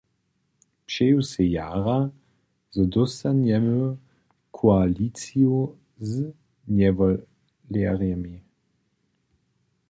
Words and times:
Přeju 0.85 1.19
sej 1.29 1.49
jara, 1.55 1.99
zo 2.75 2.83
dóstanjemy 2.95 3.75
koaliciju 4.61 5.55
z 6.09 6.33
njewolerjemi. 6.79 8.35